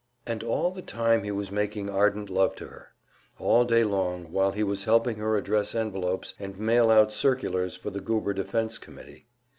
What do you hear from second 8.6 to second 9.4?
Committee.